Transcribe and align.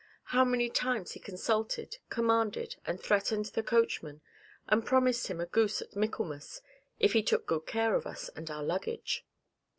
How 0.33 0.43
many 0.43 0.67
times 0.67 1.11
he 1.11 1.19
consulted, 1.19 1.99
commanded, 2.09 2.75
and 2.87 2.99
threatened 2.99 3.45
the 3.45 3.61
coachman, 3.61 4.21
and 4.67 4.83
promised 4.83 5.27
him 5.27 5.39
a 5.39 5.45
goose 5.45 5.79
at 5.79 5.95
Michaelmas, 5.95 6.63
if 6.99 7.13
he 7.13 7.21
took 7.21 7.45
good 7.45 7.67
care 7.67 7.93
of 7.93 8.07
us 8.07 8.27
and 8.35 8.49
our 8.49 8.63
luggage! 8.63 9.23